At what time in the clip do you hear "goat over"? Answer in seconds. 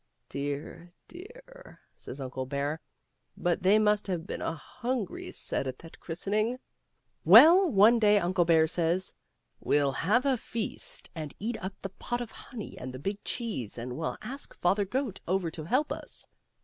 14.85-15.51